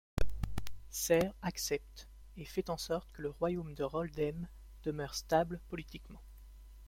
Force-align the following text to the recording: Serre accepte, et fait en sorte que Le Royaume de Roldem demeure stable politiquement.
Serre 0.89 1.31
accepte, 1.43 2.09
et 2.35 2.43
fait 2.45 2.71
en 2.71 2.77
sorte 2.79 3.11
que 3.11 3.21
Le 3.21 3.29
Royaume 3.29 3.75
de 3.75 3.83
Roldem 3.83 4.47
demeure 4.81 5.13
stable 5.13 5.61
politiquement. 5.69 6.23